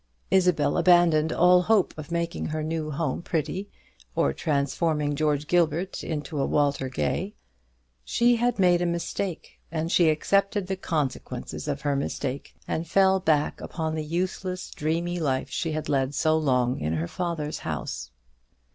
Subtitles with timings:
[0.31, 3.69] Isabel abandoned all hope of making her new home pretty,
[4.15, 7.35] or transforming George Gilbert into a Walter Gay.
[8.03, 13.19] She had made a mistake, and she accepted the consequences of her mistake; and fell
[13.19, 18.09] back upon the useless dreamy life she had led so long in her father's house.